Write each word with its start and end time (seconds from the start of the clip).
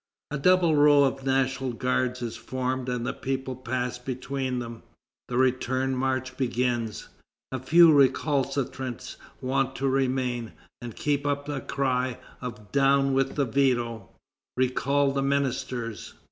A 0.31 0.39
double 0.39 0.75
row 0.75 1.03
of 1.03 1.27
National 1.27 1.73
Guards 1.73 2.23
is 2.23 2.35
formed, 2.35 2.89
and 2.89 3.05
the 3.05 3.13
people 3.13 3.55
pass 3.55 3.99
between 3.99 4.57
them. 4.57 4.81
The 5.27 5.37
return 5.37 5.95
march 5.95 6.37
begins. 6.37 7.07
A 7.51 7.59
few 7.59 7.91
recalcitrants 7.93 9.17
want 9.41 9.75
to 9.75 9.87
remain, 9.87 10.53
and 10.81 10.95
keep 10.95 11.27
up 11.27 11.47
a 11.47 11.61
cry 11.61 12.17
of 12.41 12.71
"Down 12.71 13.13
with 13.13 13.35
the 13.35 13.45
veto! 13.45 14.09
Recall 14.57 15.11
the 15.11 15.21
ministers!" 15.21 16.15